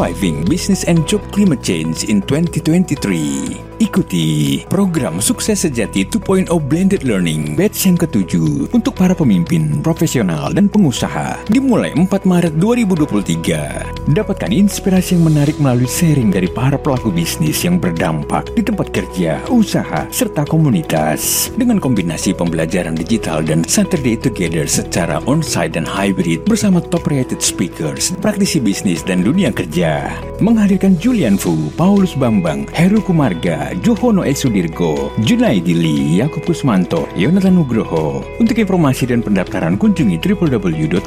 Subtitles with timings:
[0.00, 3.69] Surviving Business and Job Climate Change in 2023.
[3.80, 10.68] Ikuti program Sukses Sejati 2.0 Blended Learning batch yang ketujuh untuk para pemimpin, profesional, dan
[10.68, 14.12] pengusaha dimulai 4 Maret 2023.
[14.12, 19.40] Dapatkan inspirasi yang menarik melalui sharing dari para pelaku bisnis yang berdampak di tempat kerja,
[19.48, 21.48] usaha, serta komunitas.
[21.56, 28.12] Dengan kombinasi pembelajaran digital dan Saturday Together secara on-site dan hybrid bersama top rated speakers,
[28.20, 30.12] praktisi bisnis dan dunia kerja.
[30.44, 38.26] Menghadirkan Julian Fu, Paulus Bambang, Heru Kumarga, Johono Esudirgo, Junaidi Lee, Yakub Kusmanto, Yonatan Nugroho.
[38.42, 40.98] Untuk informasi dan pendaftaran kunjungi www.kbc.or.id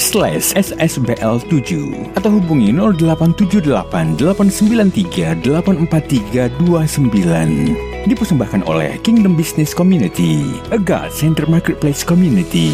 [0.00, 1.70] slash ssbl7
[2.18, 7.90] atau hubungi 0878 893 84329.
[8.08, 10.40] Dipersembahkan oleh Kingdom Business Community,
[10.72, 12.72] a God Center Marketplace Community.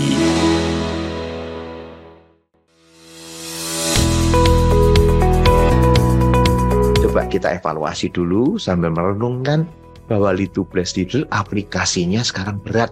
[7.47, 9.71] Kita evaluasi dulu sambil merenungkan
[10.11, 12.91] bahwa Litu Bless itu aplikasinya sekarang berat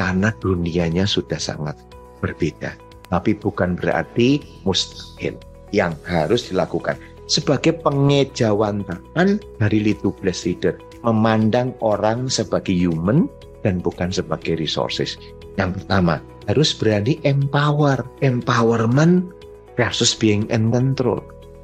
[0.00, 1.76] karena dunianya sudah sangat
[2.24, 2.72] berbeda.
[3.12, 5.36] Tapi bukan berarti mustahil
[5.76, 6.96] yang harus dilakukan.
[7.28, 13.28] Sebagai pengejawantahan dari Litu Bless Leader, memandang orang sebagai human
[13.60, 15.20] dan bukan sebagai resources.
[15.60, 18.00] Yang pertama, harus berani empower.
[18.24, 19.28] Empowerment
[19.76, 21.20] versus being in control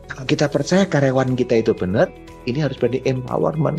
[0.09, 2.09] kalau kita percaya karyawan kita itu benar,
[2.49, 3.79] ini harus berarti empowerment.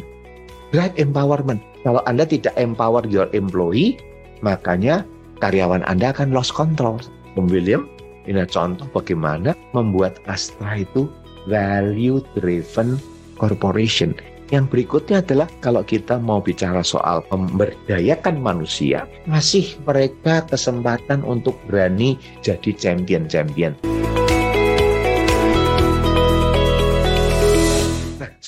[0.70, 1.60] Right empowerment.
[1.82, 3.98] Kalau Anda tidak empower your employee,
[4.46, 5.02] makanya
[5.42, 7.02] karyawan Anda akan lost control.
[7.34, 7.90] Om William,
[8.30, 11.10] ini contoh bagaimana membuat Astra itu
[11.50, 13.02] value driven
[13.42, 14.14] corporation.
[14.50, 22.18] Yang berikutnya adalah kalau kita mau bicara soal memberdayakan manusia, masih mereka kesempatan untuk berani
[22.42, 23.78] jadi champion-champion.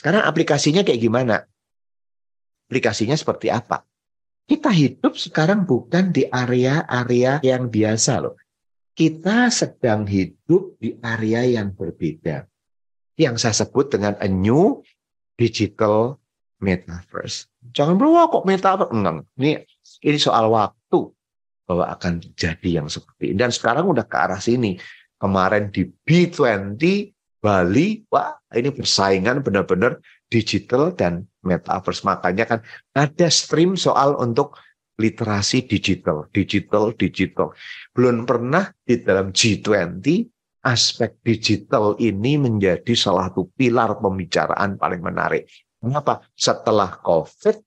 [0.02, 1.46] Sekarang aplikasinya kayak gimana?
[2.66, 3.86] Aplikasinya seperti apa?
[4.50, 8.34] Kita hidup sekarang bukan di area-area yang biasa loh.
[8.98, 12.50] Kita sedang hidup di area yang berbeda.
[13.14, 14.82] Yang saya sebut dengan a new
[15.38, 16.18] digital
[16.58, 17.46] metaverse.
[17.70, 18.90] Jangan berwah kok metaverse.
[18.90, 19.30] Enggak.
[19.38, 19.62] Ini,
[20.02, 21.14] ini soal waktu
[21.70, 23.38] bahwa akan terjadi yang seperti ini.
[23.38, 24.82] Dan sekarang udah ke arah sini.
[25.22, 26.82] Kemarin di B20
[27.41, 29.97] Bali, wah ini persaingan benar-benar
[30.29, 32.06] digital dan metaverse.
[32.06, 32.59] Makanya kan
[32.94, 34.62] ada stream soal untuk
[35.02, 37.57] literasi digital, digital, digital.
[37.97, 40.06] Belum pernah di dalam G20
[40.62, 45.50] aspek digital ini menjadi salah satu pilar pembicaraan paling menarik.
[45.81, 46.22] Mengapa?
[46.38, 47.58] Setelah COVID,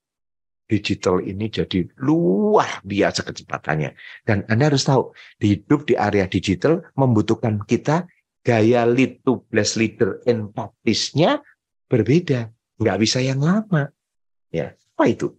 [0.71, 3.91] digital ini jadi luar biasa kecepatannya.
[4.23, 5.11] Dan Anda harus tahu,
[5.43, 8.07] hidup di area digital membutuhkan kita
[8.45, 11.41] gaya lead to bless leader empatisnya
[11.89, 12.53] berbeda.
[12.77, 13.89] Nggak bisa yang lama.
[14.53, 15.33] Ya, apa itu?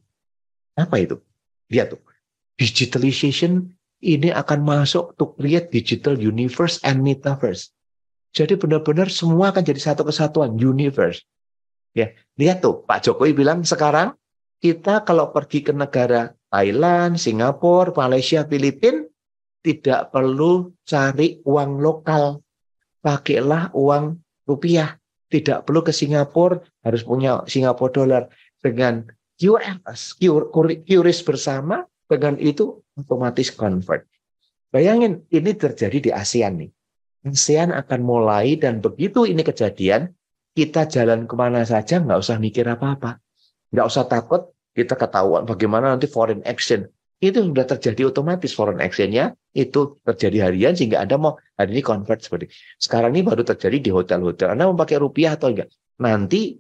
[0.76, 1.22] Apa itu?
[1.70, 2.02] Lihat tuh.
[2.58, 3.72] Digitalization
[4.02, 7.72] ini akan masuk to create digital universe and metaverse.
[8.36, 11.24] Jadi benar-benar semua akan jadi satu kesatuan universe.
[11.96, 14.20] Ya, lihat tuh Pak Jokowi bilang sekarang
[14.60, 19.08] kita kalau pergi ke negara Thailand, Singapura, Malaysia, Filipina
[19.64, 22.45] tidak perlu cari uang lokal
[23.06, 24.18] pakailah uang
[24.50, 24.98] rupiah.
[25.30, 28.24] Tidak perlu ke Singapura, harus punya Singapura dolar.
[28.58, 29.06] Dengan
[29.38, 34.10] QRS, QRIS bersama, dengan itu otomatis convert.
[34.74, 36.72] Bayangin, ini terjadi di ASEAN nih.
[37.30, 40.14] ASEAN akan mulai dan begitu ini kejadian,
[40.56, 43.22] kita jalan ke mana saja nggak usah mikir apa-apa.
[43.70, 46.88] Nggak usah takut kita ketahuan bagaimana nanti foreign action
[47.24, 52.20] itu sudah terjadi otomatis foreign exchange-nya itu terjadi harian sehingga Anda mau hari ini convert
[52.20, 54.52] seperti sekarang ini baru terjadi di hotel-hotel.
[54.52, 55.72] Anda mau pakai rupiah atau enggak?
[56.04, 56.60] Nanti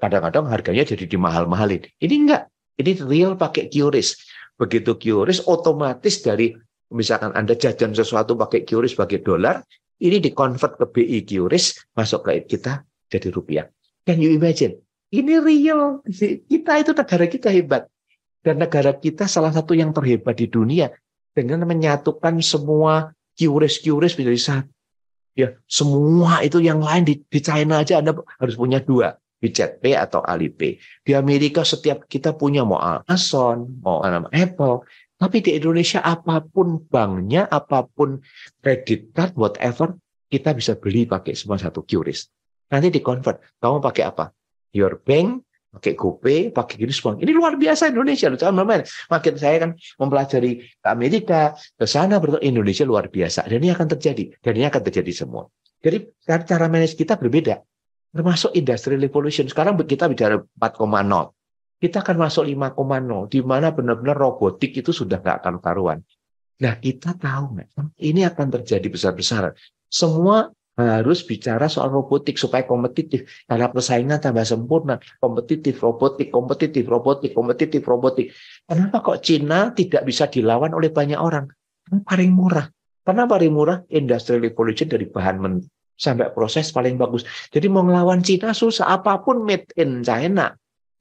[0.00, 1.84] kadang-kadang harganya jadi dimahal-mahalin.
[2.00, 2.42] Ini enggak.
[2.80, 4.16] Ini real pakai QRIS.
[4.56, 6.56] Begitu QRIS otomatis dari
[6.88, 9.60] misalkan Anda jajan sesuatu pakai QRIS sebagai dolar
[10.00, 12.82] ini dikonvert ke BI QRIS masuk ke kita
[13.12, 13.66] jadi rupiah.
[14.04, 14.80] Can you imagine?
[15.14, 16.02] Ini real.
[16.48, 17.86] Kita itu negara kita hebat
[18.44, 20.92] dan negara kita salah satu yang terhebat di dunia
[21.32, 24.70] dengan menyatukan semua QRIS-QRIS menjadi satu.
[25.34, 30.22] Ya, semua itu yang lain di, di China aja Anda harus punya dua, Pay atau
[30.22, 30.78] Alipay.
[31.02, 33.98] Di Amerika setiap kita punya mau Amazon, mau
[34.30, 34.86] Apple,
[35.18, 38.22] tapi di Indonesia apa pun banknya, apa pun
[38.62, 39.98] kredit card, whatever,
[40.30, 42.30] kita bisa beli pakai semua satu QRIS.
[42.70, 44.30] Nanti di convert, kamu pakai apa?
[44.74, 45.43] Your bank
[45.74, 47.18] pakai GoPay, pakai semua.
[47.18, 48.30] Ini luar biasa Indonesia.
[48.30, 53.50] Makin saya kan mempelajari ke Amerika, ke sana, Indonesia luar biasa.
[53.50, 54.38] Dan ini akan terjadi.
[54.38, 55.50] Dan ini akan terjadi semua.
[55.82, 57.60] Jadi cara manage kita berbeda.
[58.14, 59.50] Termasuk industri revolution.
[59.50, 61.34] Sekarang kita bicara 4,0.
[61.82, 63.26] Kita akan masuk 5,0.
[63.26, 65.98] Di mana benar-benar robotik itu sudah nggak akan karuan.
[66.62, 67.58] Nah kita tahu
[67.98, 69.58] ini akan terjadi besar-besaran.
[69.90, 73.46] Semua harus bicara soal robotik supaya kompetitif.
[73.46, 74.98] Karena persaingan tambah sempurna.
[75.22, 78.34] Kompetitif, robotik, kompetitif, robotik, kompetitif, robotik.
[78.66, 81.46] Kenapa kok Cina tidak bisa dilawan oleh banyak orang?
[81.86, 82.66] Karena paling murah.
[83.04, 85.60] Karena paling murah industrial revolution dari bahan
[85.94, 87.22] sampai proses paling bagus.
[87.54, 90.50] Jadi mau ngelawan Cina susah apa pun made in China.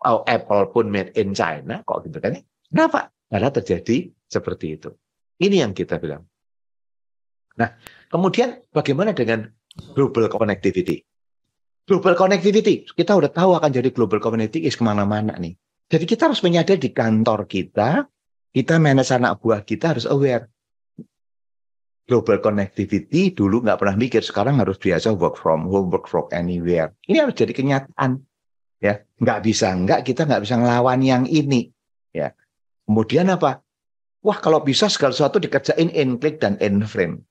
[0.03, 2.37] Oh, Apple pun made in China kok gitu kan.
[2.69, 3.09] Kenapa?
[3.31, 4.93] Karena terjadi seperti itu.
[5.41, 6.27] Ini yang kita bilang.
[7.53, 7.69] Nah,
[8.09, 9.45] kemudian bagaimana dengan
[9.93, 11.01] global connectivity?
[11.83, 15.59] Global connectivity, kita udah tahu akan jadi global connectivity is ke mana-mana nih.
[15.91, 18.07] Jadi kita harus menyadari di kantor kita,
[18.55, 20.47] kita manage anak buah kita harus aware.
[22.07, 26.95] Global connectivity dulu nggak pernah mikir sekarang harus biasa work from home work from anywhere.
[27.03, 28.19] Ini harus jadi kenyataan
[28.79, 29.03] ya.
[29.19, 31.71] Nggak bisa nggak kita nggak bisa ngelawan yang ini
[32.15, 32.31] ya.
[32.87, 33.59] Kemudian apa?
[34.23, 37.27] Wah kalau bisa segala sesuatu dikerjain in click dan in frame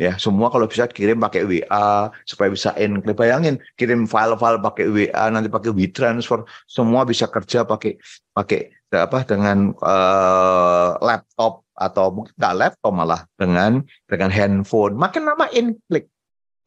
[0.00, 5.24] ya semua kalau bisa kirim pakai WA supaya bisa click bayangin kirim file-file pakai WA
[5.28, 8.00] nanti pakai WeTransfer semua bisa kerja pakai
[8.32, 14.92] pakai apa dengan uh, laptop atau mungkin nggak laptop malah dengan dengan handphone.
[15.00, 15.48] Makin lama
[15.88, 16.12] click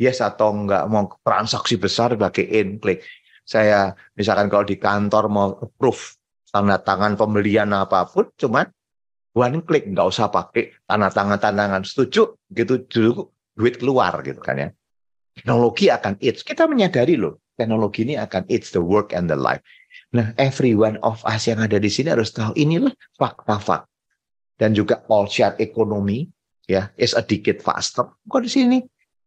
[0.02, 3.04] yes atau nggak mau transaksi besar pakai click
[3.46, 6.18] saya misalkan kalau di kantor mau approve
[6.50, 8.66] tanda tangan pembelian apa pun cuman
[9.36, 11.82] one click nggak usah pakai tanda tangan tangan.
[11.84, 12.40] Setuju?
[12.50, 14.70] Gitu dulu duit keluar gitu kan ya.
[15.36, 19.64] Teknologi akan it's kita menyadari loh teknologi ini akan it's the work and the life.
[20.12, 23.88] Nah, every one of us yang ada di sini harus tahu inilah fakta-fakta.
[24.56, 26.24] Dan juga all share ekonomi
[26.64, 28.08] ya is a decade faster.
[28.08, 28.80] Kok di sini?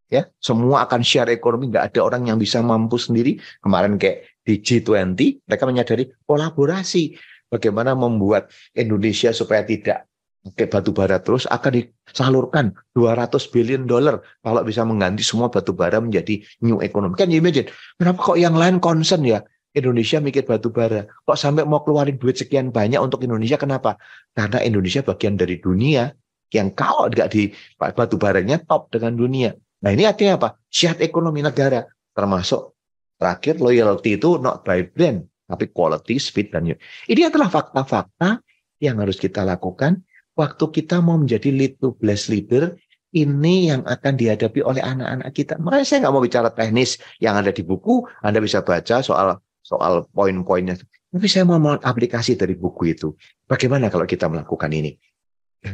[0.09, 3.37] Ya semua akan share ekonomi nggak ada orang yang bisa mampu sendiri.
[3.61, 7.13] Kemarin kayak di G20 mereka menyadari kolaborasi
[7.49, 10.09] bagaimana membuat Indonesia supaya tidak
[10.49, 15.99] pakai batu bara terus akan disalurkan 200 billion dollar kalau bisa mengganti semua batu bara
[15.99, 17.67] menjadi new economy kan you imagine
[17.99, 19.43] kenapa kok yang lain concern ya
[19.77, 21.07] Indonesia mikir batu bara.
[21.29, 23.61] Kok sampai mau keluarin duit sekian banyak untuk Indonesia?
[23.61, 24.01] Kenapa?
[24.33, 26.09] Karena Indonesia bagian dari dunia
[26.49, 29.53] yang kalau nggak di batu baranya top dengan dunia.
[29.85, 30.49] Nah ini artinya apa?
[30.73, 31.85] Syarat ekonomi negara.
[32.17, 32.75] Termasuk
[33.21, 36.77] terakhir loyalty itu not by brand, tapi quality, speed, dan new.
[37.09, 38.45] Ini adalah fakta-fakta
[38.85, 40.05] yang harus kita lakukan
[40.39, 42.77] waktu kita mau menjadi lead to bless leader
[43.17, 45.57] ini yang akan dihadapi oleh anak-anak kita.
[45.57, 48.05] Makanya saya nggak mau bicara teknis yang ada di buku.
[48.21, 50.77] Anda bisa baca soal soal poin-poinnya.
[51.09, 53.17] Tapi saya mau aplikasi dari buku itu.
[53.49, 54.93] Bagaimana kalau kita melakukan ini?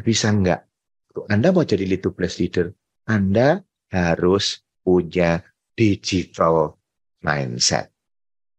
[0.06, 0.62] Bisa enggak?
[1.26, 2.70] Anda mau jadi lead to plus leader,
[3.06, 5.42] Anda harus punya
[5.74, 6.78] digital
[7.22, 7.93] mindset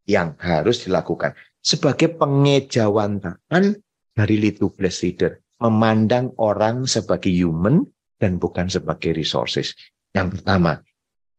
[0.06, 3.78] yang harus dilakukan sebagai pengejawantahan
[4.14, 5.42] dari plus leader.
[5.56, 7.82] Memandang orang sebagai human
[8.20, 9.74] dan bukan sebagai resources.
[10.12, 10.84] Yang pertama,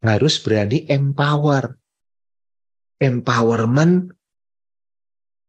[0.01, 1.77] harus berani empower
[2.97, 4.09] empowerment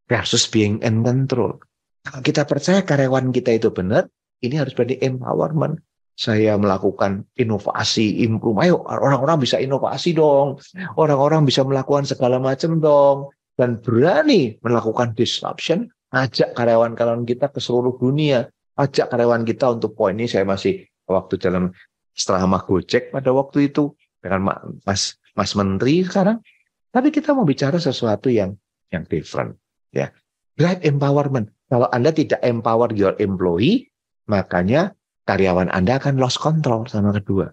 [0.08, 1.60] versus being in control.
[2.04, 4.08] Kalau kita percaya karyawan kita itu benar,
[4.40, 5.80] ini harus berarti empowerment.
[6.18, 8.58] Saya melakukan inovasi, improve.
[8.66, 10.58] Ayo orang-orang bisa inovasi dong.
[10.98, 13.30] Orang-orang bisa melakukan segala macam dong.
[13.54, 15.86] Dan berani melakukan disruption.
[16.10, 18.50] Ajak karyawan-karyawan kita ke seluruh dunia.
[18.74, 21.70] Ajak karyawan kita untuk poin ini saya masih waktu dalam
[22.18, 26.42] setelah Gojek pada waktu itu dengan Mas Mas Menteri sekarang
[26.88, 28.58] tapi kita mau bicara sesuatu yang
[28.88, 29.54] yang different,
[29.94, 30.10] ya.
[30.58, 31.52] Drive empowerment.
[31.70, 33.92] Kalau Anda tidak empower your employee,
[34.26, 34.97] makanya
[35.28, 37.52] karyawan Anda akan lost control sama kedua.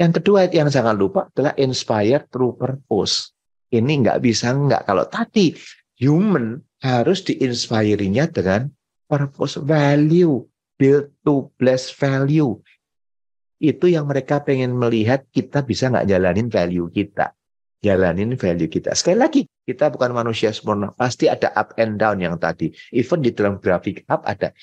[0.00, 3.36] Yang kedua yang jangan lupa adalah inspire through purpose.
[3.68, 4.88] Ini nggak bisa nggak.
[4.88, 5.52] Kalau tadi
[6.00, 8.72] human harus diinspirinya dengan
[9.04, 10.40] purpose value,
[10.80, 12.56] build to bless value.
[13.60, 17.36] Itu yang mereka pengen melihat kita bisa nggak jalanin value kita
[17.84, 18.96] jalanin value kita.
[18.96, 20.96] Sekali lagi, kita bukan manusia sempurna.
[20.96, 22.72] Pasti ada up and down yang tadi.
[22.96, 24.56] Even di dalam grafik up ada.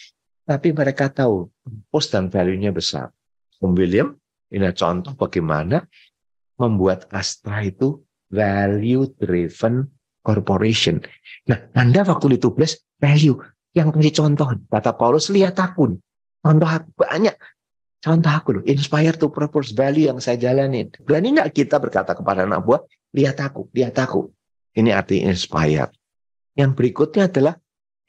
[0.45, 1.47] Tapi mereka tahu
[1.93, 3.13] post dan value-nya besar.
[3.61, 4.17] Om William,
[4.49, 5.85] ini contoh bagaimana
[6.57, 9.85] membuat Astra itu value driven
[10.25, 11.01] corporation.
[11.49, 13.37] Nah, Anda waktu itu plus value
[13.73, 14.47] yang kasih contoh.
[14.69, 15.97] Kata Paulus, lihat aku.
[16.41, 17.37] Contoh aku banyak.
[18.01, 20.89] Contoh aku loh, inspire to purpose value yang saya jalanin.
[21.05, 22.81] Berani nggak kita berkata kepada anak buah,
[23.13, 24.33] lihat aku, lihat aku.
[24.73, 25.93] Ini arti inspired.
[26.57, 27.61] Yang berikutnya adalah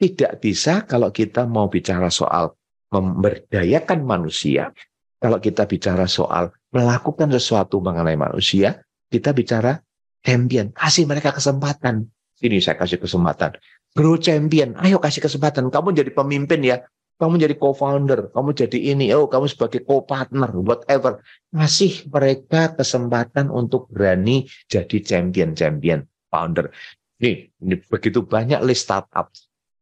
[0.03, 2.51] tidak bisa kalau kita mau bicara soal
[2.91, 4.75] memberdayakan manusia,
[5.17, 9.79] kalau kita bicara soal melakukan sesuatu mengenai manusia, kita bicara
[10.19, 10.75] champion.
[10.75, 12.11] Kasih mereka kesempatan.
[12.43, 13.55] Ini saya kasih kesempatan.
[13.95, 14.75] Grow champion.
[14.83, 15.71] Ayo kasih kesempatan.
[15.71, 16.83] Kamu jadi pemimpin ya.
[17.15, 18.33] Kamu jadi co-founder.
[18.35, 19.13] Kamu jadi ini.
[19.15, 20.51] Oh, kamu sebagai co-partner.
[20.51, 21.23] Whatever.
[21.53, 26.73] Kasih mereka kesempatan untuk berani jadi champion-champion founder.
[27.21, 29.31] Nih, ini begitu banyak list startup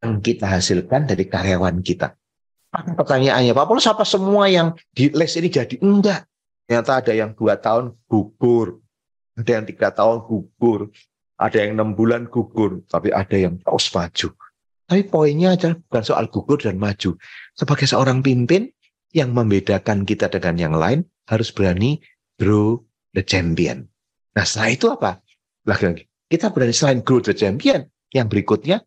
[0.01, 2.17] yang kita hasilkan dari karyawan kita.
[2.71, 5.77] Pertanyaannya, Pak Paulus apa semua yang di list ini jadi?
[5.79, 6.25] Enggak.
[6.65, 8.79] Ternyata ada yang dua tahun gugur,
[9.35, 10.89] ada yang tiga tahun gugur,
[11.35, 14.29] ada yang enam bulan gugur, tapi ada yang terus maju.
[14.87, 17.19] Tapi poinnya adalah bukan soal gugur dan maju.
[17.55, 18.71] Sebagai seorang pimpin,
[19.11, 21.99] yang membedakan kita dengan yang lain harus berani
[22.39, 22.79] grow
[23.11, 23.91] the champion.
[24.31, 25.11] Nah setelah itu apa?
[25.67, 28.79] Lagi-lagi, kita berani selain grow the champion, yang berikutnya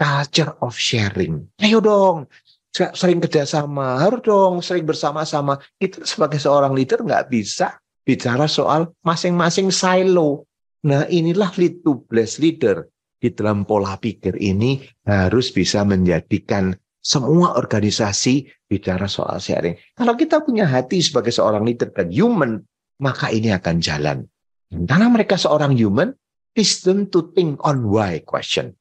[0.00, 1.44] culture of sharing.
[1.60, 2.24] Ayo dong,
[2.72, 5.60] sering kerjasama, harus dong sering bersama-sama.
[5.76, 10.48] Itu sebagai seorang leader nggak bisa bicara soal masing-masing silo.
[10.88, 12.88] Nah inilah lead to bless leader.
[13.20, 16.72] Di dalam pola pikir ini harus bisa menjadikan
[17.04, 19.76] semua organisasi bicara soal sharing.
[19.92, 22.64] Kalau kita punya hati sebagai seorang leader dan human,
[22.96, 24.24] maka ini akan jalan.
[24.72, 26.16] Karena mereka seorang human,
[26.56, 28.72] them to think on why question.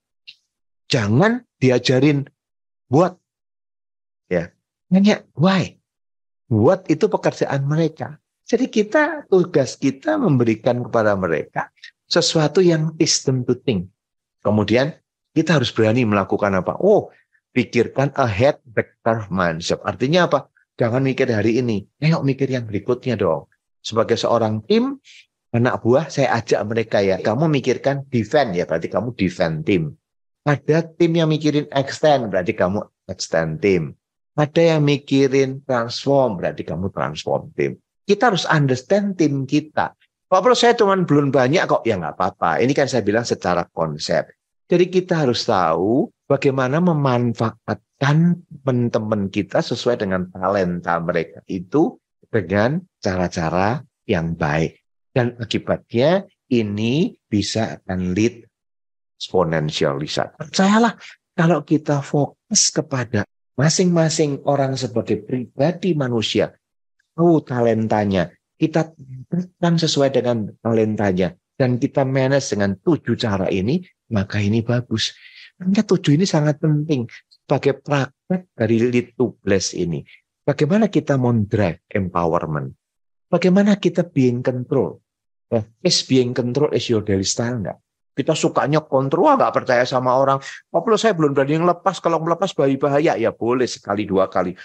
[0.90, 2.26] Jangan diajarin
[2.90, 3.14] buat.
[4.26, 4.50] Ya.
[4.90, 5.78] Nanya why?
[6.50, 8.18] Buat itu pekerjaan mereka.
[8.50, 11.70] Jadi kita tugas kita memberikan kepada mereka
[12.10, 13.94] sesuatu yang them to think.
[14.42, 14.98] Kemudian
[15.38, 16.74] kita harus berani melakukan apa?
[16.82, 17.14] Oh
[17.54, 19.78] pikirkan ahead vector mindset.
[19.86, 20.50] Artinya apa?
[20.82, 21.86] Jangan mikir hari ini.
[22.02, 23.46] Ayo mikir yang berikutnya dong.
[23.86, 24.98] Sebagai seorang tim
[25.54, 27.22] anak buah saya ajak mereka ya.
[27.22, 29.99] Kamu mikirkan defend ya berarti kamu defend tim
[30.48, 33.96] ada tim yang mikirin extend, berarti kamu extend tim.
[34.40, 37.76] Ada yang mikirin transform, berarti kamu transform tim.
[38.08, 39.92] Kita harus understand tim kita.
[40.30, 41.84] Pak Bro, saya cuma belum banyak kok.
[41.84, 42.62] Ya nggak apa-apa.
[42.62, 44.30] Ini kan saya bilang secara konsep.
[44.70, 51.98] Jadi kita harus tahu bagaimana memanfaatkan teman-teman kita sesuai dengan talenta mereka itu
[52.30, 54.78] dengan cara-cara yang baik.
[55.10, 58.49] Dan akibatnya ini bisa akan lead
[59.20, 60.32] exponential research.
[60.40, 60.96] Percayalah
[61.36, 63.28] kalau kita fokus kepada
[63.60, 66.56] masing-masing orang sebagai pribadi manusia,
[67.12, 68.96] tahu talentanya, kita
[69.28, 73.84] berikan sesuai dengan talentanya, dan kita manage dengan tujuh cara ini,
[74.16, 75.12] maka ini bagus.
[75.60, 80.00] Karena tujuh ini sangat penting sebagai praktek dari lead to bless ini.
[80.48, 82.72] Bagaimana kita mau drive empowerment?
[83.28, 85.04] Bagaimana kita being control?
[85.52, 87.78] Eh, is being control is your daily style enggak?
[88.14, 90.38] Kita sukanya kontrol, nggak percaya sama orang.
[90.74, 92.04] Oh, saya belum berani lepas.
[92.04, 94.58] Kalau melepas bayi bahaya, ya boleh sekali dua kali.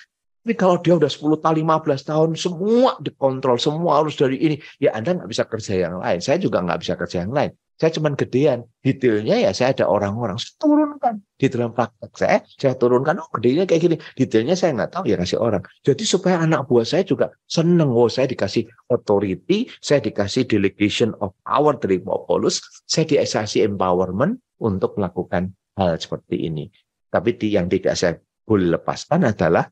[0.44, 4.60] Tapi kalau dia udah 10 tahun, 15 tahun, semua dikontrol, semua harus dari ini.
[4.76, 6.20] Ya Anda nggak bisa kerja yang lain.
[6.20, 7.56] Saya juga nggak bisa kerja yang lain.
[7.80, 8.68] Saya cuma gedean.
[8.84, 10.36] Detailnya ya saya ada orang-orang.
[10.36, 11.14] Saya turunkan.
[11.40, 13.24] Di dalam praktek saya, saya turunkan.
[13.24, 13.96] Oh gedenya kayak gini.
[14.20, 15.64] Detailnya saya nggak tahu ya kasih orang.
[15.80, 17.88] Jadi supaya anak buah saya juga seneng.
[17.96, 19.72] Oh saya dikasih authority.
[19.80, 22.60] Saya dikasih delegation of power dari Paulus.
[22.84, 26.68] Saya dikasih empowerment untuk melakukan hal seperti ini.
[27.08, 29.66] Tapi yang tidak saya boleh lepaskan adalah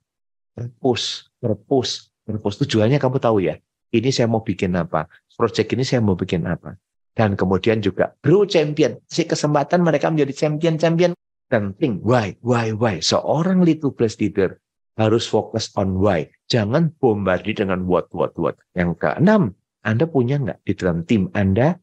[0.53, 2.57] purpose, purpose, purpose.
[2.63, 3.59] Tujuannya kamu tahu ya.
[3.93, 5.09] Ini saya mau bikin apa?
[5.37, 6.81] Project ini saya mau bikin apa?
[7.13, 8.97] dan kemudian juga grow champion.
[9.09, 11.13] Si kesempatan mereka menjadi champion-champion
[11.53, 12.99] dan think why, why, why.
[13.01, 14.57] Seorang little blessed leader
[14.97, 16.29] harus fokus on why.
[16.49, 18.57] Jangan bombardi dengan what, what, what.
[18.73, 19.43] Yang keenam,
[19.85, 21.77] Anda punya nggak di dalam tim Anda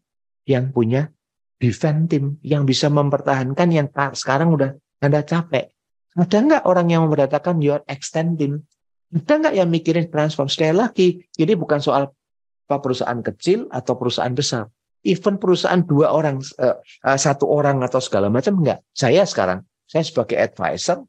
[0.49, 1.13] yang punya
[1.61, 5.69] defend team yang bisa mempertahankan yang sekarang udah Anda capek.
[6.17, 8.65] Ada nggak orang yang memberatakan your extend team?
[9.13, 10.49] Ada nggak yang mikirin transform?
[10.49, 12.13] Sekali lagi, ini bukan soal
[12.69, 14.69] perusahaan kecil atau perusahaan besar
[15.07, 18.83] even perusahaan dua orang, uh, uh, satu orang atau segala macam enggak.
[18.91, 21.07] Saya sekarang, saya sebagai advisor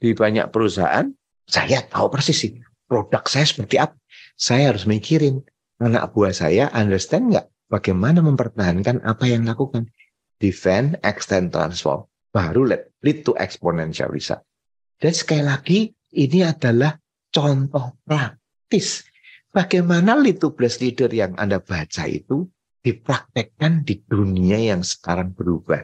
[0.00, 1.08] di banyak perusahaan,
[1.46, 2.52] saya tahu persis sih
[2.86, 3.96] produk saya seperti apa.
[4.36, 5.42] Saya harus mikirin
[5.80, 9.88] anak buah saya understand nggak bagaimana mempertahankan apa yang lakukan.
[10.36, 12.04] Defend, extend, transform.
[12.36, 14.44] Baru lead, lead to exponential result.
[15.00, 15.78] Dan sekali lagi,
[16.20, 16.92] ini adalah
[17.32, 19.08] contoh praktis.
[19.48, 22.44] Bagaimana lead to bless leader yang Anda baca itu
[22.84, 25.80] dipraktekkan di dunia yang sekarang berubah.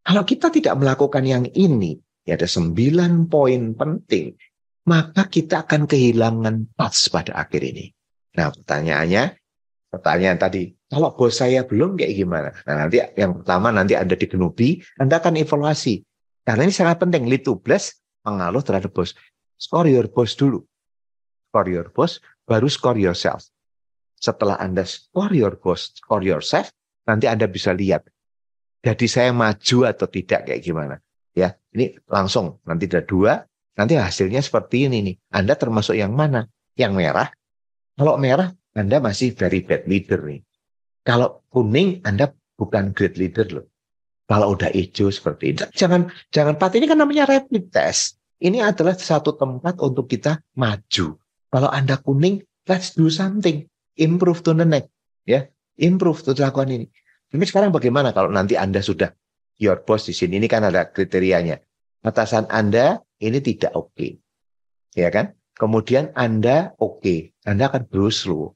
[0.00, 4.32] Kalau kita tidak melakukan yang ini, ya ada sembilan poin penting,
[4.88, 7.92] maka kita akan kehilangan pas pada akhir ini.
[8.40, 9.24] Nah pertanyaannya,
[9.90, 12.48] pertanyaan tadi, kalau bos saya belum kayak gimana?
[12.64, 16.06] Nah nanti yang pertama nanti Anda digenubi, Anda akan evaluasi.
[16.46, 19.12] Karena ini sangat penting, lead to bless, pengaruh terhadap bos.
[19.60, 20.64] Score your boss dulu.
[21.50, 23.50] Score your boss, baru score yourself.
[24.20, 26.68] setelah Anda score your boss, score yourself,
[27.08, 28.04] nanti Anda bisa lihat.
[28.84, 31.00] Jadi saya maju atau tidak kayak gimana.
[31.32, 33.40] Ya, ini langsung nanti ada dua,
[33.80, 35.16] nanti hasilnya seperti ini nih.
[35.32, 36.44] Anda termasuk yang mana?
[36.76, 37.28] Yang merah.
[37.96, 40.46] Kalau merah, Anda masih very bad leader nih.
[41.02, 43.66] Kalau kuning, Anda bukan great leader loh.
[44.30, 48.14] Kalau udah hijau seperti ini, jangan jangan pat ini kan namanya rapid test.
[48.38, 51.18] Ini adalah satu tempat untuk kita maju.
[51.50, 52.38] Kalau Anda kuning,
[52.70, 53.66] let's do something,
[53.98, 54.94] improve to the next,
[55.26, 55.50] ya,
[55.82, 56.86] improve to lakukan ini.
[57.26, 59.10] Tapi sekarang bagaimana kalau nanti Anda sudah
[59.58, 61.58] your boss di sini, ini kan ada kriterianya.
[62.06, 64.10] Atasan Anda ini tidak oke, okay.
[64.94, 65.34] ya kan?
[65.58, 67.18] Kemudian Anda oke, okay.
[67.42, 68.54] Anda akan grow slow.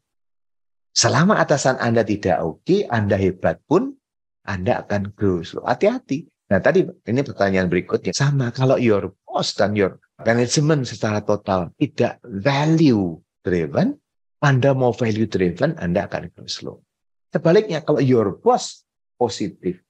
[0.94, 3.98] Selama atasan Anda tidak oke, okay, Anda hebat pun,
[4.44, 5.64] anda akan grow slow.
[5.64, 6.28] Hati-hati.
[6.52, 8.12] Nah tadi ini pertanyaan berikutnya.
[8.12, 13.96] Sama kalau your boss dan your management secara total tidak value driven,
[14.44, 16.76] Anda mau value driven, Anda akan grow slow.
[17.32, 18.84] Sebaliknya kalau your boss
[19.16, 19.80] positif,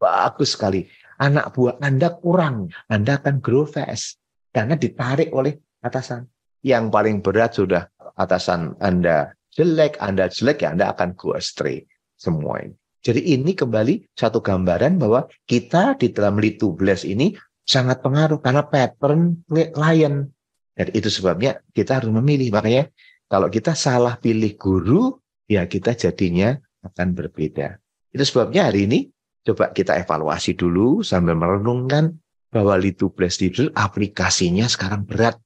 [0.00, 0.88] bagus sekali.
[1.20, 4.16] Anak buah Anda kurang, Anda akan grow fast.
[4.48, 6.24] Karena ditarik oleh atasan.
[6.64, 7.84] Yang paling berat sudah
[8.16, 11.82] atasan Anda jelek, Anda jelek, ya Anda akan go astray.
[12.14, 12.78] Semua ini.
[13.02, 17.34] Jadi ini kembali satu gambaran bahwa kita di dalam to bless ini
[17.66, 20.30] sangat pengaruh karena pattern klien.
[20.78, 22.54] Dan itu sebabnya kita harus memilih.
[22.54, 22.90] Makanya
[23.26, 25.14] kalau kita salah pilih guru,
[25.50, 27.78] ya kita jadinya akan berbeda.
[28.14, 29.10] Itu sebabnya hari ini
[29.42, 35.36] coba kita evaluasi dulu sambil merenungkan bahwa to bless itu aplikasinya sekarang berat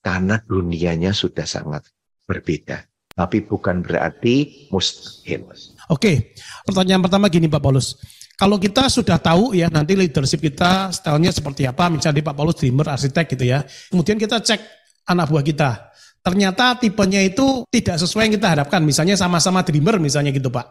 [0.00, 1.86] karena dunianya sudah sangat
[2.24, 2.88] berbeda.
[3.16, 5.48] Tapi bukan berarti mustahil.
[5.88, 6.36] Oke,
[6.68, 7.96] pertanyaan pertama gini Pak Paulus.
[8.36, 12.92] Kalau kita sudah tahu ya nanti leadership kita stylenya seperti apa, misalnya Pak Paulus dreamer,
[12.92, 13.64] arsitek gitu ya.
[13.88, 14.60] Kemudian kita cek
[15.08, 15.96] anak buah kita.
[16.20, 18.84] Ternyata tipenya itu tidak sesuai yang kita harapkan.
[18.84, 20.66] Misalnya sama-sama dreamer misalnya gitu Pak.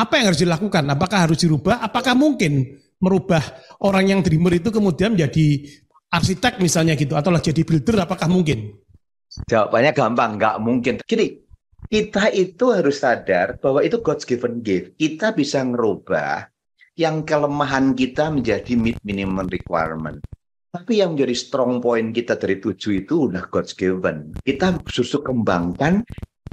[0.00, 0.84] Apa yang harus dilakukan?
[0.88, 1.84] Apakah harus dirubah?
[1.84, 3.44] Apakah mungkin merubah
[3.84, 5.68] orang yang dreamer itu kemudian menjadi
[6.08, 8.72] arsitek misalnya gitu atau jadi builder apakah mungkin?
[9.44, 10.94] Jawabannya gampang, nggak mungkin.
[11.04, 11.44] Gini,
[11.86, 14.98] kita itu harus sadar bahwa itu God's given gift.
[14.98, 16.50] Kita bisa ngerubah
[16.98, 20.18] yang kelemahan kita menjadi minimum requirement.
[20.72, 24.36] Tapi yang menjadi strong point kita dari tujuh itu udah God's given.
[24.44, 26.04] Kita justru kembangkan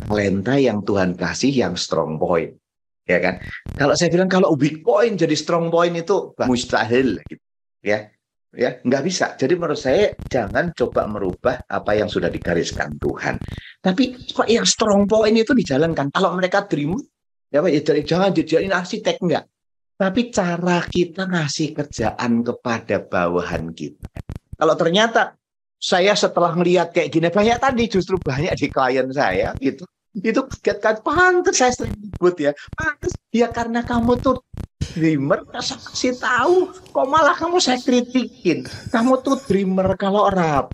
[0.07, 2.55] talenta yang Tuhan kasih yang strong point.
[3.03, 3.43] Ya kan?
[3.75, 7.43] Kalau saya bilang kalau weak point jadi strong point itu mustahil gitu.
[7.83, 8.13] Ya
[8.53, 13.41] ya nggak bisa jadi menurut saya jangan coba merubah apa yang sudah digariskan Tuhan
[13.83, 16.07] tapi kok yang strong point itu dijalankan?
[16.15, 16.95] Kalau mereka dream
[17.51, 19.43] ya ya jangan jadi arsitek enggak.
[19.99, 24.07] Tapi cara kita ngasih kerjaan kepada bawahan kita.
[24.55, 25.35] Kalau ternyata
[25.75, 29.83] saya setelah melihat kayak gini banyak tadi justru banyak di klien saya gitu.
[30.15, 30.47] Itu
[30.79, 34.39] kan pantas saya sering ribut ya pantas ya karena kamu tuh
[34.95, 36.71] dreamer kasih kasih tahu?
[36.71, 38.63] Kok malah kamu saya kritikin?
[38.95, 40.71] Kamu tuh dreamer kalau rap.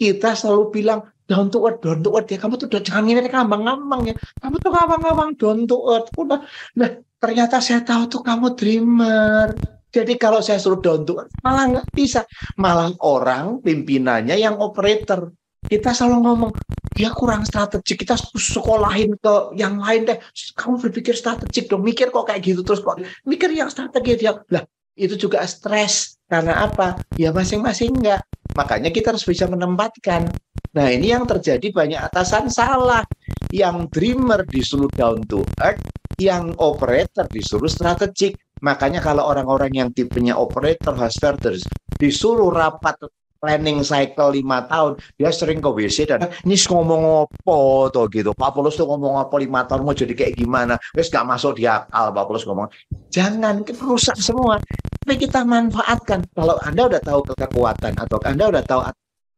[0.00, 2.38] Kita selalu bilang down to earth down to earth ya.
[2.38, 4.14] Kamu tuh jangan ini ngambang-ngambang ya.
[4.40, 6.08] Kamu tuh ngambang-ngambang down to earth.
[6.18, 6.40] Udah.
[6.78, 9.54] Nah ternyata saya tahu tuh kamu dreamer.
[9.92, 12.24] Jadi kalau saya suruh down to earth malah nggak bisa.
[12.58, 15.30] Malah orang pimpinannya yang operator.
[15.62, 16.50] Kita selalu ngomong
[16.92, 18.02] dia kurang strategik.
[18.02, 20.18] Kita sekolahin ke yang lain deh.
[20.58, 21.86] Kamu berpikir strategik dong.
[21.86, 22.98] Mikir kok kayak gitu terus kok.
[23.24, 24.34] Mikir yang strategi dia.
[24.50, 24.64] Lah
[24.98, 26.18] itu juga stres.
[26.26, 26.98] Karena apa?
[27.20, 30.28] Ya masing-masing enggak makanya kita harus bisa menempatkan
[30.72, 33.04] nah ini yang terjadi banyak atasan salah.
[33.52, 35.84] Yang dreamer disuruh down to earth
[36.16, 38.40] yang operator disuruh strategik.
[38.62, 41.66] Makanya kalau orang-orang yang tipenya operator husbanders
[41.98, 42.96] disuruh rapat
[43.42, 47.58] planning cycle lima tahun dia sering ke WC dan ini ngomong apa
[47.90, 48.30] tuh gitu.
[48.30, 50.78] Pak Paulus tuh ngomong apa lima tahun mau jadi kayak gimana?
[50.94, 52.70] Wes gak masuk di akal Pak Paulus ngomong.
[53.10, 54.62] Jangan kita rusak semua.
[55.02, 56.22] Tapi kita manfaatkan.
[56.30, 58.80] Kalau anda udah tahu kekuatan atau anda udah tahu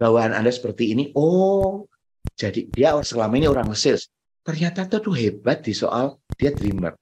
[0.00, 1.86] bawaan anda seperti ini oh
[2.34, 4.10] jadi dia selama ini orang sales
[4.44, 6.94] ternyata tuh hebat di soal dia dreamer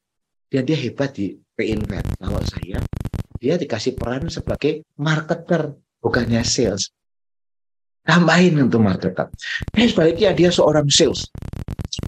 [0.53, 2.79] dan dia hebat di reinvent kalau saya
[3.43, 6.95] dia dikasih peran sebagai marketer bukannya sales.
[8.07, 9.35] Tambahin untuk marketer.
[9.75, 11.27] Eh sebaliknya dia seorang sales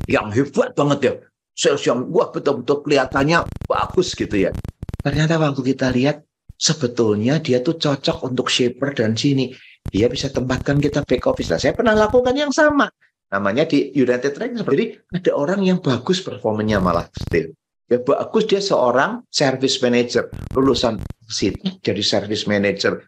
[0.06, 1.14] yang hebat banget ya.
[1.54, 4.54] Sales yang wah betul-betul kelihatannya bagus gitu ya.
[5.02, 6.22] Ternyata waktu kita lihat
[6.54, 9.50] sebetulnya dia tuh cocok untuk shaper dan sini.
[9.90, 11.50] Dia bisa tempatkan kita back office.
[11.52, 12.88] Nah, saya pernah lakukan yang sama.
[13.34, 14.62] Namanya di United Trade.
[14.62, 17.50] Jadi ada orang yang bagus performanya malah still.
[17.84, 23.04] Ya bagus dia seorang service manager lulusan situ jadi service manager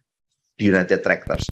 [0.53, 1.49] di United Tractors.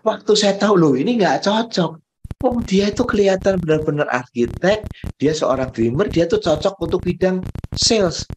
[0.00, 2.00] Waktu saya tahu loh ini nggak cocok.
[2.44, 4.84] Oh, dia itu kelihatan benar-benar arsitek,
[5.16, 7.40] dia seorang dreamer, dia tuh cocok untuk bidang
[7.72, 8.28] sales.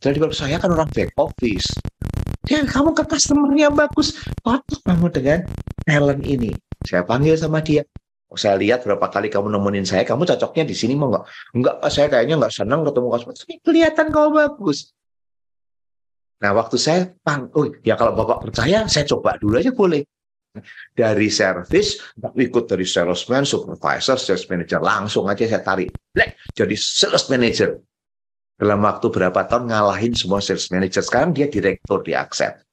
[0.00, 1.68] Jadi kalau saya kan orang back office.
[2.48, 5.38] Dia kamu ke customer-nya bagus, cocok kamu dengan
[5.86, 6.50] talent ini.
[6.82, 7.84] Saya panggil sama dia.
[8.32, 11.24] Oh, saya lihat berapa kali kamu nemenin saya, kamu cocoknya di sini mau nggak?
[11.54, 13.34] Enggak, saya kayaknya nggak senang ketemu customer.
[13.36, 14.78] Tapi kelihatan kamu bagus.
[16.40, 20.02] Nah, waktu saya pang, oh ya kalau bapak percaya, saya coba dulu aja boleh
[20.96, 27.30] dari service ikut dari salesman, supervisor, sales manager langsung aja saya tarik Blek, jadi sales
[27.30, 27.78] manager
[28.60, 31.00] dalam waktu berapa tahun ngalahin semua sales manager.
[31.00, 32.68] Sekarang dia direktur di Accept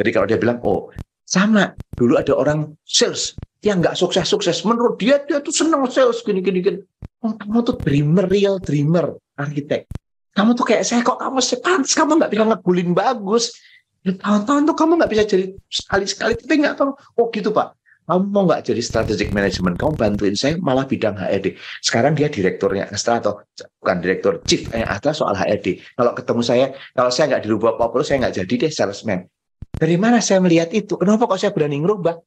[0.00, 0.88] jadi kalau dia bilang oh
[1.28, 1.76] sama.
[1.92, 4.64] Dulu ada orang sales yang nggak sukses-sukses.
[4.64, 6.24] Menurut dia dia tuh senang sales.
[6.24, 6.80] Gini gini
[7.20, 9.84] oh, kamu tuh dreamer real dreamer arsitek.
[10.32, 13.52] Kamu tuh kayak saya kok kamu sepantas kamu nggak bisa ngegulin bagus.
[14.00, 16.90] Tahun-tahun tuh kamu nggak bisa jadi sekali-sekali tapi nggak tahu.
[17.20, 17.76] Oh gitu pak
[18.10, 22.90] kamu mau nggak jadi strategic management kamu bantuin saya malah bidang HRD sekarang dia direkturnya
[22.90, 23.46] Astra atau
[23.78, 28.02] bukan direktur chief eh, Astra soal HRD kalau ketemu saya kalau saya nggak dirubah apa
[28.02, 29.30] saya nggak jadi deh salesman
[29.70, 32.18] dari mana saya melihat itu kenapa kok saya berani ngerubah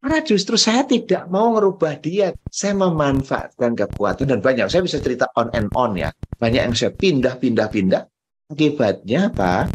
[0.00, 2.32] karena justru saya tidak mau ngerubah dia.
[2.48, 4.68] Saya memanfaatkan kekuatan dan banyak.
[4.72, 6.08] Saya bisa cerita on and on ya.
[6.40, 8.08] Banyak yang saya pindah-pindah-pindah.
[8.48, 9.68] Akibatnya apa?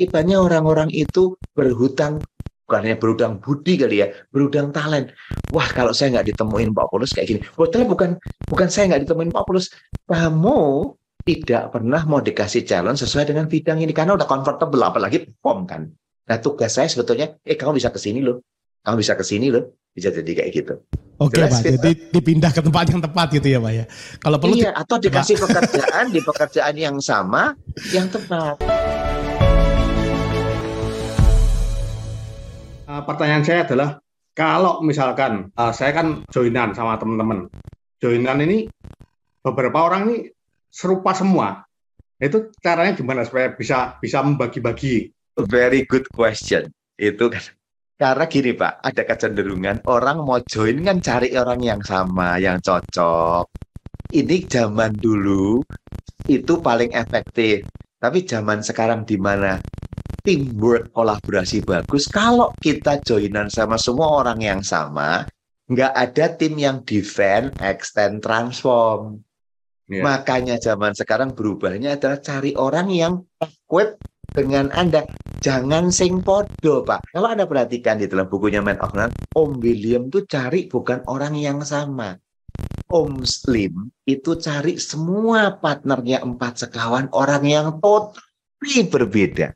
[0.00, 2.24] akibatnya orang-orang itu berhutang
[2.70, 5.10] bukannya berhutang budi kali ya, berhutang talent.
[5.50, 7.40] Wah, kalau saya nggak ditemuin Pak Paulus kayak gini.
[7.58, 8.14] Betul bukan
[8.46, 9.74] bukan saya nggak ditemuin Pak Paulus.
[10.06, 10.86] Kamu
[11.26, 15.82] tidak pernah mau dikasih challenge sesuai dengan bidang ini karena udah comfortable apalagi perform kan.
[16.30, 18.38] Nah, tugas saya sebetulnya, eh kamu bisa ke sini loh.
[18.86, 19.74] Kamu bisa ke sini loh.
[19.90, 20.74] Bisa jadi kayak gitu.
[21.18, 21.74] Oke, Jelas, Pak.
[21.74, 23.84] Jadi dipindah ke tempat yang tepat gitu ya, Pak ya.
[24.22, 27.58] Kalau perlu Iya, atau dikasih pekerjaan di pekerjaan yang sama
[27.90, 28.62] yang tepat.
[33.00, 33.96] Uh, pertanyaan saya adalah
[34.36, 37.48] kalau misalkan uh, saya kan joinan sama teman-teman,
[37.98, 38.68] joinan ini
[39.40, 40.18] beberapa orang ini
[40.68, 41.64] serupa semua.
[42.20, 45.08] Itu caranya gimana supaya bisa bisa membagi-bagi?
[45.48, 46.68] Very good question.
[47.00, 47.40] Itu kan
[48.00, 53.48] karena gini Pak, ada kecenderungan orang mau join kan cari orang yang sama, yang cocok.
[54.12, 55.60] Ini zaman dulu
[56.28, 57.64] itu paling efektif.
[58.00, 59.60] Tapi zaman sekarang di mana
[60.24, 65.24] teamwork kolaborasi bagus kalau kita joinan sama semua orang yang sama
[65.70, 69.22] nggak ada tim yang defend extend transform
[69.90, 70.02] yeah.
[70.02, 73.98] makanya zaman sekarang berubahnya adalah cari orang yang equip
[74.30, 75.06] dengan Anda.
[75.40, 77.16] Jangan sing podo, Pak.
[77.16, 81.34] Kalau Anda perhatikan di dalam bukunya Man of None, Om William tuh cari bukan orang
[81.34, 82.14] yang sama.
[82.90, 89.54] Om Slim itu cari semua partnernya empat sekawan orang yang totally berbeda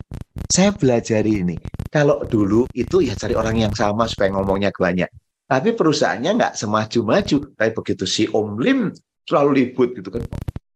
[0.50, 1.54] saya belajar ini.
[1.90, 5.06] Kalau dulu itu ya cari orang yang sama supaya ngomongnya banyak.
[5.46, 7.36] Tapi perusahaannya nggak semaju-maju.
[7.54, 8.90] Tapi begitu si Om Lim
[9.22, 10.26] selalu ribut gitu kan.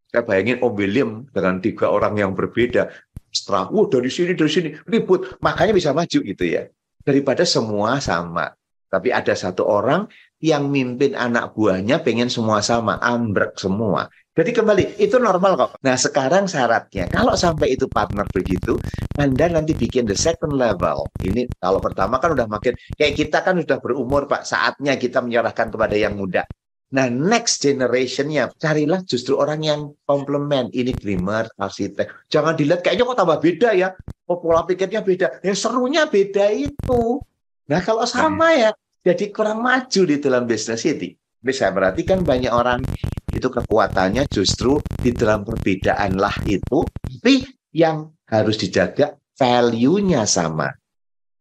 [0.09, 2.88] Saya bayangin Om William dengan tiga orang yang berbeda.
[3.29, 5.37] Setelah, wah dari sini, dari sini, ribut.
[5.44, 6.71] Makanya bisa maju gitu ya.
[7.03, 8.55] Daripada semua sama.
[8.88, 10.09] Tapi ada satu orang
[10.40, 14.09] yang mimpin anak buahnya pengen semua sama, ambrek semua.
[14.38, 15.70] Jadi kembali, itu normal kok.
[15.83, 18.79] Nah sekarang syaratnya, kalau sampai itu partner begitu,
[19.18, 21.11] Anda nanti bikin the second level.
[21.27, 25.74] Ini kalau pertama kan udah makin, kayak kita kan udah berumur Pak, saatnya kita menyerahkan
[25.74, 26.46] kepada yang muda.
[26.94, 30.70] Nah, next generationnya carilah justru orang yang komplement.
[30.70, 32.31] Ini dreamer, arsitek.
[32.31, 33.90] Jangan dilihat kayaknya kok tambah beda ya.
[34.31, 35.42] Oh, pola pikirnya beda.
[35.42, 37.20] Ya serunya beda itu.
[37.68, 38.70] Nah, kalau sama ya,
[39.03, 41.12] jadi kurang maju di dalam bisnis ini.
[41.38, 42.83] Tapi saya perhatikan banyak orang
[43.31, 46.83] itu kekuatannya justru di dalam perbedaan lah itu.
[46.83, 50.74] Tapi yang harus dijaga value-nya sama.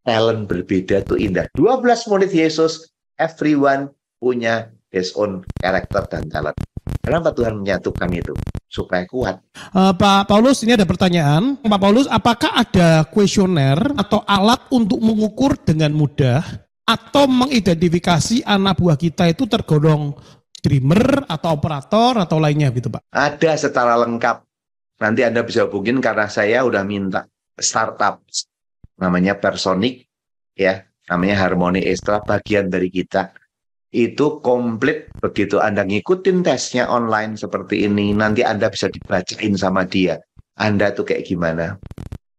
[0.06, 1.50] Talent berbeda itu indah.
[1.58, 1.82] 12
[2.14, 3.90] murid Yesus, everyone
[4.22, 6.56] punya his own karakter dan talent.
[7.02, 8.38] Kenapa Tuhan menyatukan itu?
[8.70, 9.42] Supaya kuat.
[9.74, 11.58] Uh, Pak Paulus, ini ada pertanyaan.
[11.60, 18.96] Pak Paulus, apakah ada kuesioner atau alat untuk mengukur dengan mudah atau mengidentifikasi anak buah
[18.96, 20.16] kita itu tergolong
[20.64, 23.12] dreamer atau operator atau lainnya gitu Pak?
[23.12, 24.48] Ada secara lengkap.
[24.98, 28.24] Nanti Anda bisa hubungin karena saya udah minta startup
[28.98, 30.10] namanya Personic
[30.58, 33.30] ya, namanya Harmony Extra bagian dari kita.
[33.94, 40.18] Itu komplit begitu Anda ngikutin tesnya online seperti ini, nanti Anda bisa dibacain sama dia.
[40.58, 41.78] Anda tuh kayak gimana?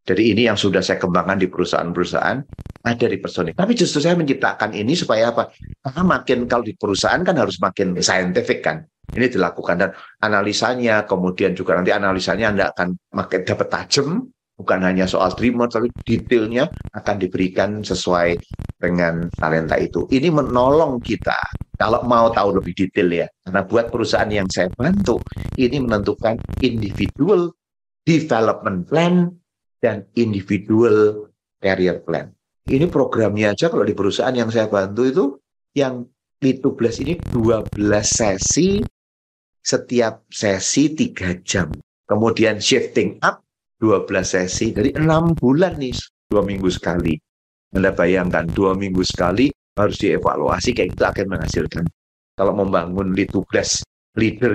[0.09, 2.38] Jadi ini yang sudah saya kembangkan di perusahaan-perusahaan
[2.81, 3.53] ada di personik.
[3.53, 5.53] Tapi justru saya menciptakan ini supaya apa?
[5.85, 8.88] Karena makin kalau di perusahaan kan harus makin scientific kan.
[9.12, 9.90] Ini dilakukan dan
[10.25, 15.88] analisanya, kemudian juga nanti analisanya Anda akan makin dapat tajam, bukan hanya soal dreamer, tapi
[16.05, 18.37] detailnya akan diberikan sesuai
[18.81, 20.05] dengan talenta itu.
[20.09, 21.37] Ini menolong kita
[21.79, 25.23] Kalau mau tahu lebih detail ya, karena buat perusahaan yang saya bantu,
[25.55, 27.55] ini menentukan individual
[28.03, 29.31] development plan
[29.79, 32.31] dan individual career plan.
[32.69, 35.25] Ini programnya aja kalau di perusahaan yang saya bantu itu
[35.73, 36.05] yang
[36.38, 38.79] itu plus ini 12 sesi
[39.59, 41.73] setiap sesi 3 jam.
[42.05, 43.43] Kemudian shifting up
[43.81, 45.05] 12 sesi dari 6
[45.38, 45.97] bulan nih
[46.29, 47.17] dua minggu sekali.
[47.73, 51.85] Anda bayangkan dua minggu sekali harus dievaluasi kayak itu akan menghasilkan.
[52.37, 53.85] Kalau membangun litublas
[54.17, 54.53] leader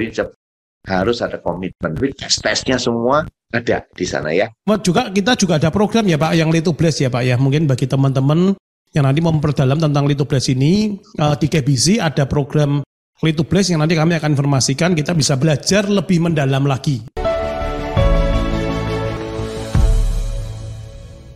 [0.83, 1.95] harus ada komitmen.
[1.95, 4.51] Tes-tesnya semua ada di sana ya.
[4.83, 7.35] Juga kita juga ada program ya Pak yang litublas ya Pak ya.
[7.39, 8.55] Mungkin bagi teman-teman
[8.93, 12.83] yang nanti memperdalam tentang litublas ini uh, di KBC ada program
[13.23, 17.07] litublas yang nanti kami akan informasikan kita bisa belajar lebih mendalam lagi.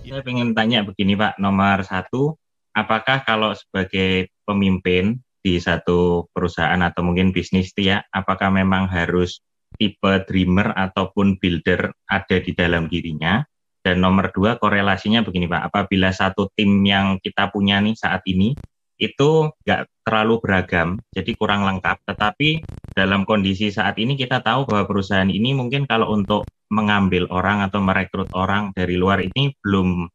[0.08, 2.42] Saya ingin tanya begini Pak, nomor satu,
[2.74, 9.40] apakah kalau sebagai pemimpin di satu perusahaan atau mungkin bisnis ya, apakah memang harus
[9.80, 13.48] tipe dreamer ataupun builder ada di dalam dirinya.
[13.80, 18.52] Dan nomor dua korelasinya begini Pak, apabila satu tim yang kita punya nih saat ini
[19.00, 22.04] itu nggak terlalu beragam, jadi kurang lengkap.
[22.04, 27.64] Tetapi dalam kondisi saat ini kita tahu bahwa perusahaan ini mungkin kalau untuk mengambil orang
[27.64, 30.12] atau merekrut orang dari luar ini belum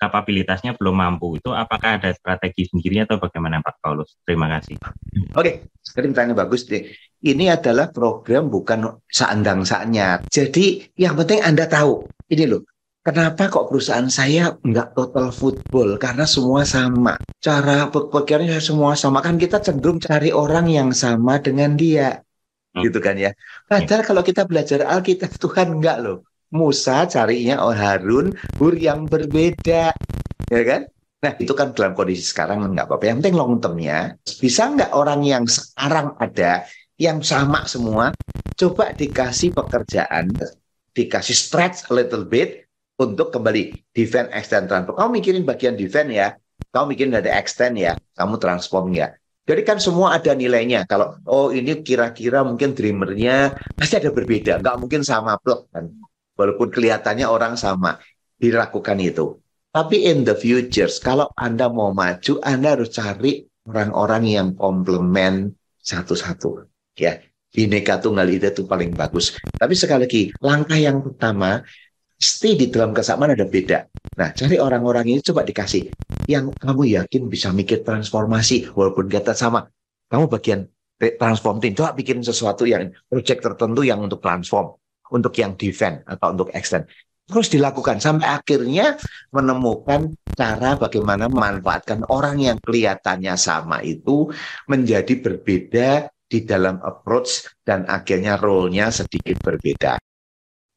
[0.00, 1.36] kapabilitasnya belum mampu.
[1.36, 4.16] Itu apakah ada strategi sendiri atau bagaimana Pak Paulus?
[4.24, 4.80] Terima kasih.
[5.36, 6.88] Oke, sekali pertanyaan bagus deh.
[7.20, 10.24] Ini adalah program bukan seandang saatnya.
[10.32, 12.64] Jadi yang penting Anda tahu, ini loh,
[13.04, 16.00] kenapa kok perusahaan saya nggak total football?
[16.00, 17.20] Karena semua sama.
[17.44, 19.20] Cara berpikirnya semua sama.
[19.20, 22.24] Kan kita cenderung cari orang yang sama dengan dia.
[22.72, 22.88] Hmm.
[22.88, 23.36] Gitu kan ya.
[23.68, 24.08] Padahal hmm.
[24.08, 29.94] kalau kita belajar Alkitab, Tuhan enggak loh Musa carinya oh Harun Hur yang berbeda,
[30.50, 30.82] ya kan?
[31.20, 33.04] Nah itu kan dalam kondisi sekarang nggak apa-apa.
[33.06, 36.66] Yang penting long termnya bisa nggak orang yang sekarang ada
[36.98, 38.10] yang sama semua,
[38.58, 40.34] coba dikasih pekerjaan,
[40.92, 42.66] dikasih stretch a little bit
[42.98, 44.98] untuk kembali defend, extend, transform.
[44.98, 46.34] Kamu mikirin bagian defend ya,
[46.74, 49.14] kamu mikirin ada extend ya, kamu transform ya.
[49.46, 50.84] Jadi kan semua ada nilainya.
[50.84, 55.88] Kalau oh ini kira-kira mungkin dreamernya pasti ada berbeda, nggak mungkin sama plot kan
[56.40, 58.00] walaupun kelihatannya orang sama
[58.40, 59.36] dilakukan itu.
[59.70, 66.66] Tapi in the future, kalau Anda mau maju, Anda harus cari orang-orang yang komplement satu-satu.
[66.98, 67.22] Ya,
[67.54, 69.36] Bineka Tunggal Ika itu paling bagus.
[69.54, 71.62] Tapi sekali lagi, langkah yang pertama,
[72.18, 73.86] pasti di dalam kesamaan ada beda.
[74.18, 75.86] Nah, cari orang-orang ini coba dikasih.
[76.26, 79.70] Yang kamu yakin bisa mikir transformasi, walaupun kata sama.
[80.10, 80.66] Kamu bagian
[80.98, 81.78] transform tim.
[81.78, 84.74] Coba bikin sesuatu yang project tertentu yang untuk transform
[85.12, 86.86] untuk yang defend atau untuk extend.
[87.30, 88.98] Terus dilakukan sampai akhirnya
[89.30, 94.26] menemukan cara bagaimana memanfaatkan orang yang kelihatannya sama itu
[94.66, 99.98] menjadi berbeda di dalam approach dan akhirnya role-nya sedikit berbeda.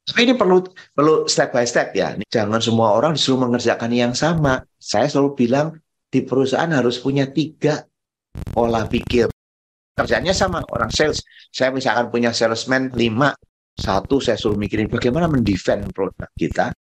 [0.03, 2.13] Tapi ini perlu perlu step by step ya.
[2.27, 4.61] Jangan semua orang disuruh mengerjakan yang sama.
[4.75, 5.67] Saya selalu bilang
[6.11, 7.87] di perusahaan harus punya tiga
[8.51, 9.31] pola pikir.
[9.93, 11.23] Kerjanya sama orang sales.
[11.53, 13.31] Saya misalkan punya salesman lima,
[13.73, 16.73] satu, saya suruh mikirin bagaimana mendefend produk kita.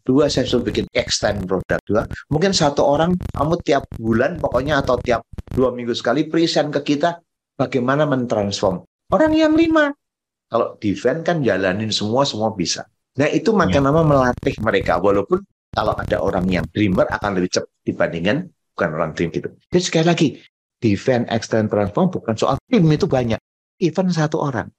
[0.00, 1.78] Dua, saya suruh bikin extend produk.
[1.86, 6.80] Dua, mungkin satu orang, kamu tiap bulan pokoknya atau tiap dua minggu sekali present ke
[6.82, 7.20] kita
[7.54, 8.82] bagaimana mentransform.
[9.12, 9.92] Orang yang lima,
[10.50, 12.88] kalau defend kan jalanin semua, semua bisa.
[13.20, 13.86] Nah itu makin ya.
[13.90, 14.98] lama melatih mereka.
[14.98, 18.36] Walaupun kalau ada orang yang dreamer akan lebih cepat dibandingkan
[18.74, 19.52] bukan orang dream gitu.
[19.70, 20.28] Jadi sekali lagi,
[20.80, 23.38] defend, extend, transform bukan soal tim itu banyak.
[23.78, 24.72] Even satu orang.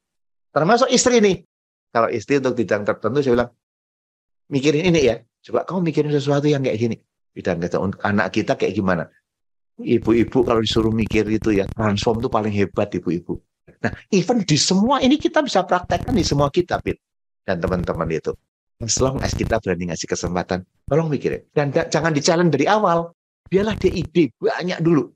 [0.52, 1.46] Termasuk istri nih.
[1.92, 3.52] Kalau istri untuk bidang tertentu saya bilang,
[4.48, 5.16] mikirin ini ya.
[5.42, 6.98] Coba kamu mikirin sesuatu yang kayak gini.
[7.36, 9.04] Bidang kita untuk anak kita kayak gimana.
[9.82, 13.40] Ibu-ibu kalau disuruh mikir itu ya, transform itu paling hebat ibu-ibu.
[13.82, 17.02] Nah, even di semua ini kita bisa praktekkan di semua kita, Pit.
[17.42, 18.32] Dan teman-teman itu.
[18.82, 21.46] As long as kita berani ngasih kesempatan, tolong mikirin.
[21.54, 23.10] Dan jangan di dari awal.
[23.50, 25.10] Biarlah dia ide banyak dulu.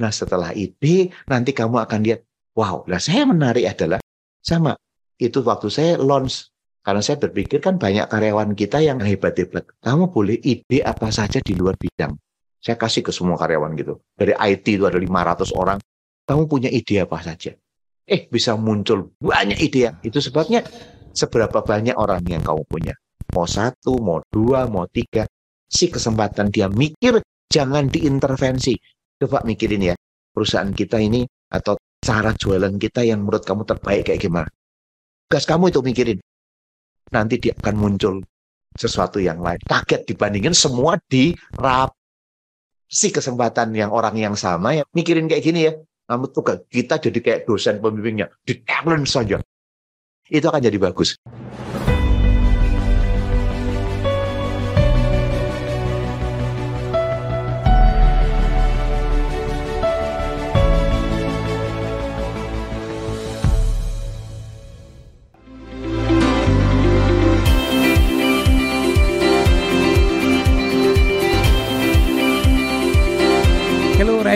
[0.00, 2.20] Nah, setelah ide, nanti kamu akan lihat,
[2.56, 4.00] wow, nah saya menarik adalah
[4.44, 4.76] sama
[5.16, 6.52] itu waktu saya launch
[6.86, 9.66] karena saya berpikir kan banyak karyawan kita yang hebat-hebat.
[9.82, 12.14] Kamu boleh ide apa saja di luar bidang.
[12.62, 13.98] Saya kasih ke semua karyawan gitu.
[14.14, 15.78] Dari IT itu ada 500 orang.
[16.22, 17.58] Kamu punya ide apa saja.
[18.06, 19.90] Eh, bisa muncul banyak ide.
[19.90, 20.62] yang Itu sebabnya
[21.10, 22.94] seberapa banyak orang yang kamu punya.
[23.34, 25.26] Mau satu, mau dua, mau tiga.
[25.66, 27.18] Si kesempatan dia mikir,
[27.50, 28.78] jangan diintervensi.
[29.18, 29.94] Coba mikirin ya,
[30.30, 34.50] perusahaan kita ini atau cara jualan kita yang menurut kamu terbaik kayak gimana?
[35.26, 36.18] Tugas kamu itu mikirin.
[37.10, 38.22] Nanti dia akan muncul
[38.78, 39.58] sesuatu yang lain.
[39.66, 41.90] Kaget dibandingin semua di rap
[42.86, 45.74] si kesempatan yang orang yang sama ya mikirin kayak gini ya.
[46.06, 48.62] Namun tugas kita jadi kayak dosen pembimbingnya, di
[49.10, 49.42] saja.
[50.30, 51.18] Itu akan jadi bagus.